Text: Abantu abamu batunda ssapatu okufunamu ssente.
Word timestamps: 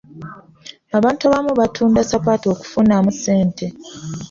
Abantu 0.97 1.21
abamu 1.25 1.51
batunda 1.59 1.99
ssapatu 2.03 2.45
okufunamu 2.53 3.09
ssente. 3.15 3.65